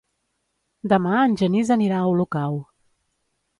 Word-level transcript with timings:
Demà 0.93 1.19
en 1.25 1.37
Genís 1.43 1.71
anirà 1.77 2.01
a 2.01 2.09
Olocau. 2.15 2.61